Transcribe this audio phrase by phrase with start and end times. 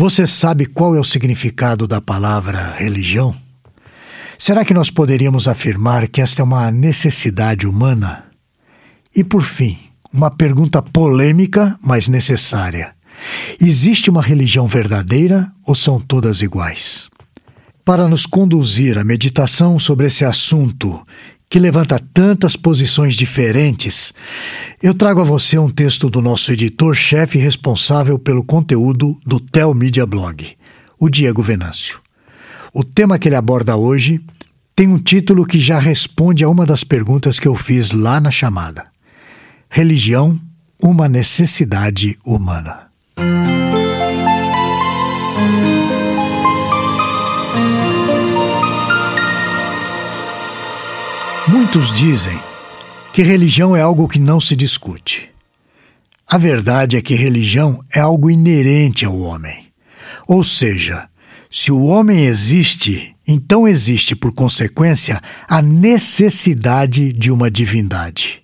[0.00, 3.36] Você sabe qual é o significado da palavra religião?
[4.38, 8.24] Será que nós poderíamos afirmar que esta é uma necessidade humana?
[9.14, 9.78] E por fim,
[10.10, 12.94] uma pergunta polêmica, mas necessária:
[13.60, 17.10] existe uma religião verdadeira ou são todas iguais?
[17.84, 21.06] Para nos conduzir à meditação sobre esse assunto
[21.50, 24.14] que levanta tantas posições diferentes,
[24.80, 30.06] eu trago a você um texto do nosso editor-chefe responsável pelo conteúdo do Tel Media
[30.06, 30.56] Blog,
[30.96, 31.98] o Diego Venâncio.
[32.72, 34.20] O tema que ele aborda hoje
[34.76, 38.30] tem um título que já responde a uma das perguntas que eu fiz lá na
[38.30, 38.86] chamada:
[39.68, 40.40] Religião,
[40.80, 42.88] uma necessidade humana.
[51.72, 52.36] Muitos dizem
[53.12, 55.30] que religião é algo que não se discute.
[56.26, 59.68] A verdade é que religião é algo inerente ao homem.
[60.26, 61.08] Ou seja,
[61.48, 68.42] se o homem existe, então existe, por consequência, a necessidade de uma divindade.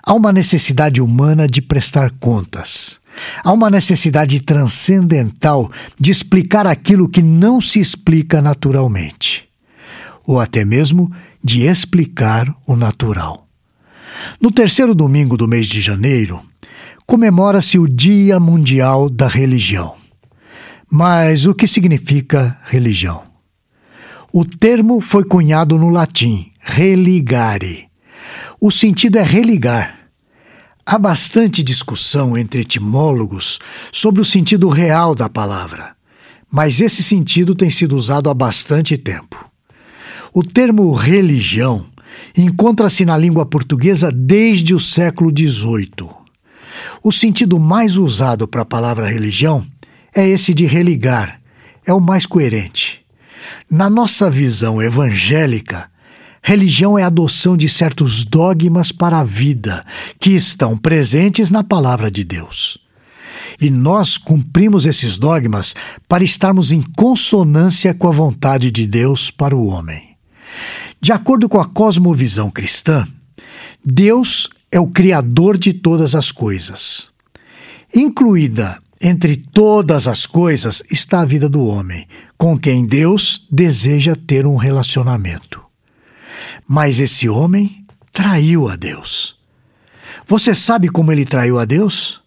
[0.00, 3.00] Há uma necessidade humana de prestar contas.
[3.42, 9.48] Há uma necessidade transcendental de explicar aquilo que não se explica naturalmente.
[10.24, 11.10] Ou até mesmo
[11.46, 13.46] de explicar o natural.
[14.40, 16.42] No terceiro domingo do mês de janeiro,
[17.06, 19.94] comemora-se o Dia Mundial da Religião.
[20.90, 23.22] Mas o que significa religião?
[24.32, 27.86] O termo foi cunhado no latim, religare.
[28.60, 30.00] O sentido é religar.
[30.84, 33.60] Há bastante discussão entre etimólogos
[33.92, 35.94] sobre o sentido real da palavra,
[36.50, 39.45] mas esse sentido tem sido usado há bastante tempo.
[40.38, 41.86] O termo religião
[42.36, 46.10] encontra-se na língua portuguesa desde o século XVIII.
[47.02, 49.64] O sentido mais usado para a palavra religião
[50.14, 51.40] é esse de religar,
[51.86, 53.00] é o mais coerente.
[53.70, 55.88] Na nossa visão evangélica,
[56.42, 59.82] religião é a adoção de certos dogmas para a vida
[60.20, 62.76] que estão presentes na palavra de Deus.
[63.58, 65.74] E nós cumprimos esses dogmas
[66.06, 70.05] para estarmos em consonância com a vontade de Deus para o homem.
[71.00, 73.06] De acordo com a cosmovisão cristã,
[73.84, 77.10] Deus é o Criador de todas as coisas.
[77.94, 84.46] Incluída entre todas as coisas está a vida do homem, com quem Deus deseja ter
[84.46, 85.62] um relacionamento.
[86.66, 89.36] Mas esse homem traiu a Deus.
[90.26, 92.20] Você sabe como ele traiu a Deus?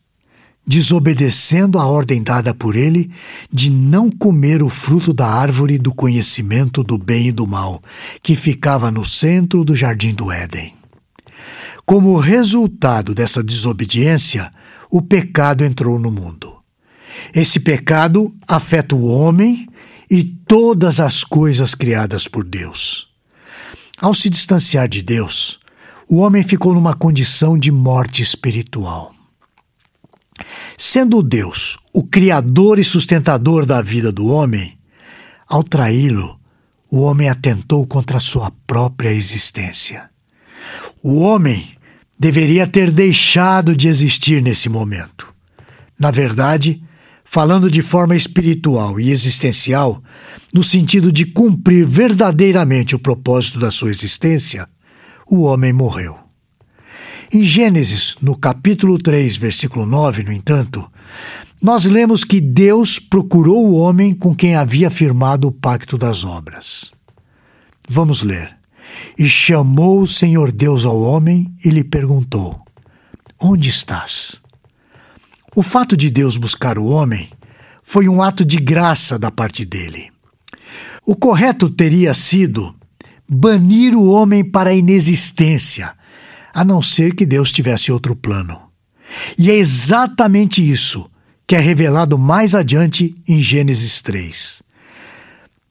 [0.70, 3.10] Desobedecendo a ordem dada por ele
[3.52, 7.82] de não comer o fruto da árvore do conhecimento do bem e do mal,
[8.22, 10.76] que ficava no centro do jardim do Éden.
[11.88, 14.52] Como resultado dessa desobediência,
[14.92, 16.58] o pecado entrou no mundo.
[17.34, 19.68] Esse pecado afeta o homem
[20.08, 23.08] e todas as coisas criadas por Deus.
[24.00, 25.58] Ao se distanciar de Deus,
[26.08, 29.16] o homem ficou numa condição de morte espiritual.
[30.78, 34.78] Sendo Deus o criador e sustentador da vida do homem,
[35.48, 36.40] ao traí-lo,
[36.90, 40.10] o homem atentou contra a sua própria existência.
[41.02, 41.72] O homem
[42.18, 45.34] deveria ter deixado de existir nesse momento.
[45.98, 46.84] Na verdade,
[47.24, 50.04] falando de forma espiritual e existencial,
[50.54, 54.68] no sentido de cumprir verdadeiramente o propósito da sua existência,
[55.28, 56.29] o homem morreu.
[57.32, 60.90] Em Gênesis, no capítulo 3, versículo 9, no entanto,
[61.62, 66.92] nós lemos que Deus procurou o homem com quem havia firmado o pacto das obras.
[67.88, 68.58] Vamos ler.
[69.16, 72.60] E chamou o Senhor Deus ao homem e lhe perguntou:
[73.40, 74.42] Onde estás?
[75.56, 77.30] O fato de Deus buscar o homem
[77.84, 80.12] foi um ato de graça da parte dele.
[81.06, 82.74] O correto teria sido
[83.28, 85.94] banir o homem para a inexistência,
[86.54, 88.60] a não ser que Deus tivesse outro plano.
[89.38, 91.10] E é exatamente isso
[91.48, 94.62] que é revelado mais adiante em Gênesis 3.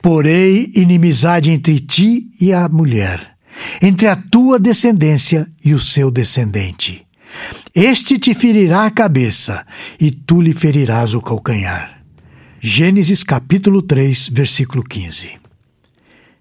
[0.02, 3.34] Porém, inimizade entre ti e a mulher,
[3.80, 7.06] entre a tua descendência e o seu descendente.
[7.74, 9.64] Este te ferirá a cabeça,
[10.00, 12.02] e tu lhe ferirás o calcanhar.
[12.60, 15.36] Gênesis capítulo 3, versículo 15.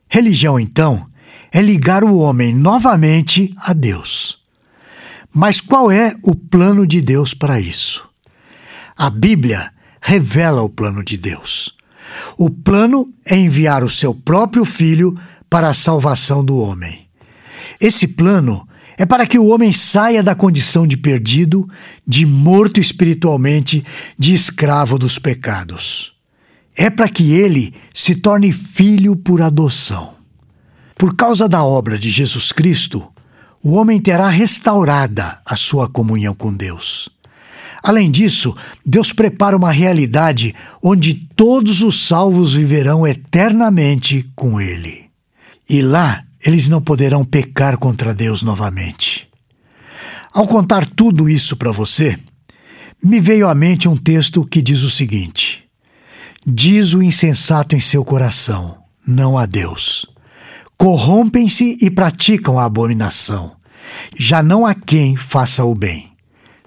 [0.10, 1.06] Religião, então,
[1.58, 4.38] é ligar o homem novamente a Deus.
[5.34, 8.08] Mas qual é o plano de Deus para isso?
[8.96, 11.76] A Bíblia revela o plano de Deus.
[12.38, 15.20] O plano é enviar o seu próprio filho
[15.50, 17.08] para a salvação do homem.
[17.82, 21.68] Esse plano é para que o homem saia da condição de perdido,
[22.06, 23.84] de morto espiritualmente,
[24.16, 26.14] de escravo dos pecados.
[26.76, 30.17] é para que ele se torne filho por adoção.
[30.98, 33.08] Por causa da obra de Jesus Cristo,
[33.64, 37.08] o homem terá restaurada a sua comunhão com Deus.
[37.84, 45.06] Além disso, Deus prepara uma realidade onde todos os salvos viverão eternamente com Ele.
[45.70, 49.28] E lá eles não poderão pecar contra Deus novamente.
[50.34, 52.18] Ao contar tudo isso para você,
[53.04, 55.64] me veio à mente um texto que diz o seguinte:
[56.46, 60.17] Diz o insensato em seu coração, não a Deus.
[60.78, 63.54] Corrompem-se e praticam a abominação.
[64.16, 66.12] Já não há quem faça o bem.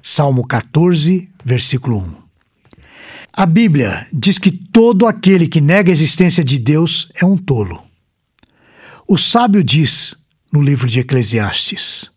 [0.03, 2.15] Salmo 14, versículo 1.
[3.33, 7.83] A Bíblia diz que todo aquele que nega a existência de Deus é um tolo.
[9.07, 10.17] O sábio diz
[10.53, 12.11] no livro de Eclesiastes: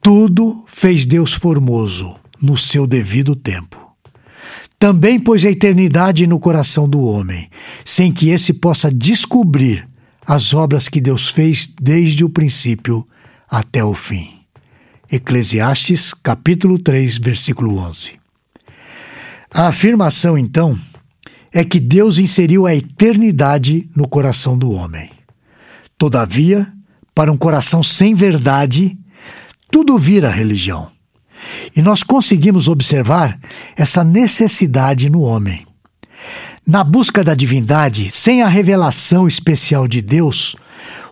[0.00, 3.78] Tudo fez Deus formoso no seu devido tempo.
[4.78, 7.48] Também pôs a eternidade no coração do homem,
[7.84, 9.88] sem que esse possa descobrir
[10.26, 13.06] as obras que Deus fez desde o princípio
[13.50, 14.40] até o fim.
[15.10, 18.14] Eclesiastes, capítulo 3, versículo 11.
[19.52, 20.78] A afirmação, então,
[21.52, 25.10] é que Deus inseriu a eternidade no coração do homem.
[25.98, 26.72] Todavia,
[27.14, 28.98] para um coração sem verdade,
[29.70, 30.90] tudo vira religião.
[31.76, 33.38] E nós conseguimos observar
[33.76, 35.66] essa necessidade no homem.
[36.66, 40.56] Na busca da divindade, sem a revelação especial de Deus,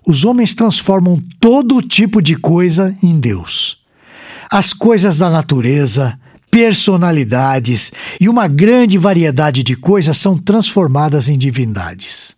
[0.06, 3.81] os homens transformam todo tipo de coisa em Deus
[4.50, 6.19] as coisas da natureza,
[6.50, 12.35] personalidades e uma grande variedade de coisas são transformadas em divindades.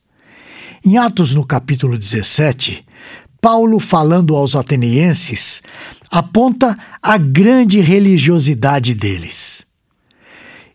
[0.84, 2.84] Em Atos, no capítulo 17,
[3.40, 5.62] Paulo, falando aos atenienses,
[6.10, 9.64] aponta a grande religiosidade deles.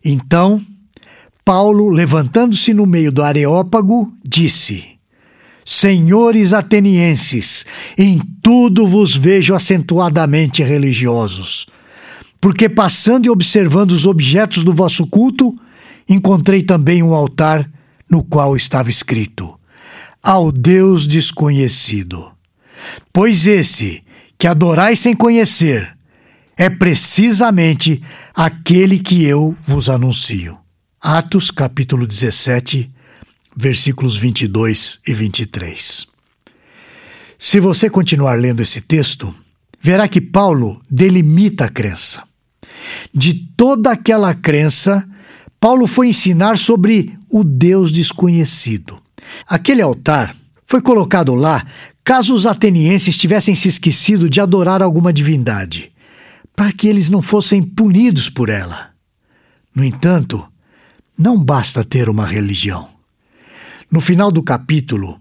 [0.04, 0.60] Então,
[1.48, 4.84] Paulo, levantando-se no meio do Areópago, disse:
[5.64, 7.64] Senhores atenienses,
[7.96, 11.64] em tudo vos vejo acentuadamente religiosos.
[12.38, 15.58] Porque passando e observando os objetos do vosso culto,
[16.06, 17.66] encontrei também um altar
[18.10, 19.58] no qual estava escrito:
[20.22, 22.30] Ao Deus desconhecido.
[23.10, 24.04] Pois esse,
[24.36, 25.96] que adorais sem conhecer,
[26.58, 28.02] é precisamente
[28.34, 30.58] aquele que eu vos anuncio.
[31.00, 32.90] Atos capítulo 17,
[33.56, 36.06] versículos 22 e 23.
[37.38, 39.32] Se você continuar lendo esse texto,
[39.80, 42.24] verá que Paulo delimita a crença.
[43.14, 45.08] De toda aquela crença,
[45.60, 49.00] Paulo foi ensinar sobre o Deus desconhecido.
[49.46, 50.34] Aquele altar
[50.66, 51.64] foi colocado lá
[52.02, 55.92] caso os atenienses tivessem se esquecido de adorar alguma divindade,
[56.56, 58.90] para que eles não fossem punidos por ela.
[59.72, 60.44] No entanto,
[61.18, 62.88] não basta ter uma religião.
[63.90, 65.20] No final do capítulo,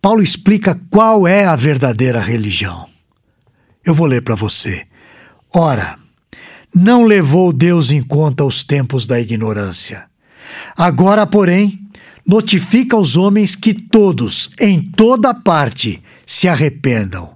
[0.00, 2.86] Paulo explica qual é a verdadeira religião.
[3.84, 4.86] Eu vou ler para você.
[5.54, 5.96] Ora,
[6.74, 10.04] não levou Deus em conta os tempos da ignorância.
[10.76, 11.80] Agora, porém,
[12.26, 17.31] notifica aos homens que todos, em toda parte, se arrependam.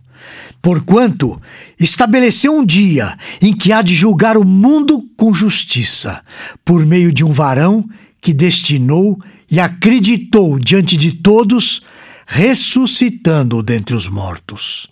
[0.66, 1.40] Porquanto
[1.78, 6.24] estabeleceu um dia em que há de julgar o mundo com justiça,
[6.64, 7.88] por meio de um varão
[8.20, 9.16] que destinou
[9.48, 11.82] e acreditou diante de todos,
[12.26, 14.88] ressuscitando dentre os mortos.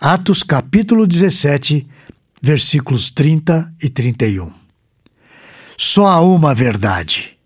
[0.00, 1.86] Atos capítulo 17,
[2.42, 4.50] versículos 30 e 31.
[5.78, 7.38] Só há uma verdade.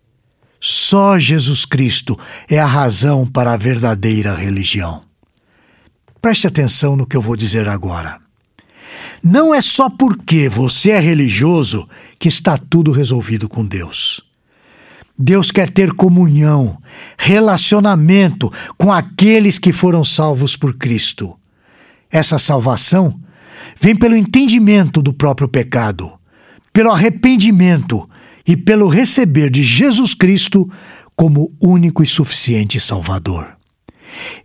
[0.59, 2.17] Só Jesus Cristo
[2.49, 5.10] é a razão para a verdadeira religião.
[6.21, 8.19] Preste atenção no que eu vou dizer agora.
[9.23, 11.87] Não é só porque você é religioso
[12.19, 14.21] que está tudo resolvido com Deus.
[15.17, 16.79] Deus quer ter comunhão,
[17.17, 21.35] relacionamento com aqueles que foram salvos por Cristo.
[22.09, 23.19] Essa salvação
[23.79, 26.11] vem pelo entendimento do próprio pecado,
[26.71, 28.07] pelo arrependimento
[28.47, 30.69] e pelo receber de Jesus Cristo
[31.15, 33.55] como único e suficiente Salvador.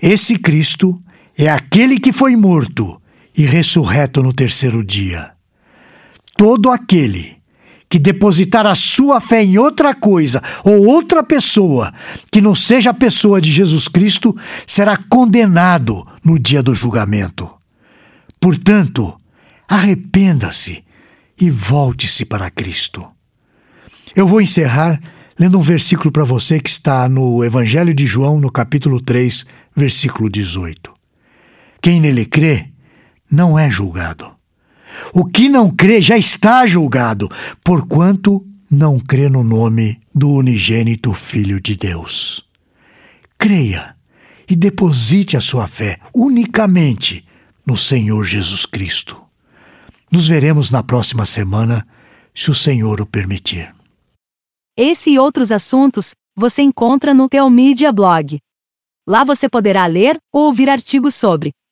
[0.01, 1.01] Esse Cristo
[1.37, 3.01] é aquele que foi morto
[3.37, 5.33] e ressurreto no terceiro dia.
[6.37, 7.37] Todo aquele
[7.89, 11.93] que depositar a sua fé em outra coisa ou outra pessoa
[12.33, 14.35] que não seja a pessoa de Jesus Cristo
[14.67, 17.49] será condenado no dia do julgamento.
[18.41, 19.17] Portanto,
[19.69, 20.83] arrependa-se
[21.41, 23.07] e volte-se para Cristo.
[24.15, 25.01] Eu vou encerrar
[25.39, 29.45] lendo um versículo para você que está no Evangelho de João, no capítulo 3,
[29.77, 30.96] versículo 18.
[31.87, 32.73] Quem nele crê
[33.31, 34.35] não é julgado.
[35.15, 37.29] O que não crê já está julgado,
[37.63, 42.45] porquanto não crê no nome do unigênito Filho de Deus.
[43.39, 43.95] Creia
[44.51, 47.25] e deposite a sua fé unicamente
[47.65, 49.23] no Senhor Jesus Cristo.
[50.11, 51.87] Nos veremos na próxima semana,
[52.35, 53.73] se o Senhor o permitir.
[54.77, 58.41] Esse e outros assuntos você encontra no Teomídia Blog.
[59.07, 61.53] Lá você poderá ler ou ouvir artigos sobre